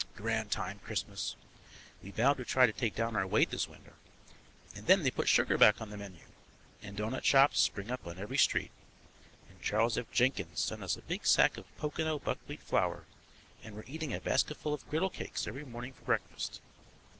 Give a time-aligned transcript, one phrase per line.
[0.15, 1.35] Grand time, Christmas!
[2.01, 3.93] We vowed to try to take down our weight this winter,
[4.75, 6.21] and then they put sugar back on the menu,
[6.81, 8.71] and doughnut shops spring up on every street,
[9.47, 10.09] and Charles F.
[10.11, 13.03] Jenkins sent us a big sack of Pocono buckwheat flour
[13.63, 16.61] and we're eating a basketful of griddle cakes every morning for breakfast.